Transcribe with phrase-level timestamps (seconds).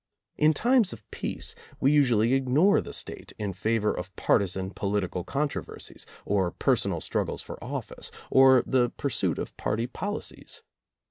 [0.35, 5.61] In times of peace, we usually ignore the State in favor of partisan political contro
[5.63, 10.63] versies, or personal struggles for office, or the pur [222] suit of party policies.